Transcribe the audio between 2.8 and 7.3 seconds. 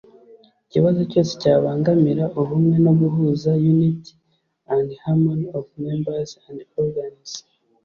no guhuza unit and harmony of members and organs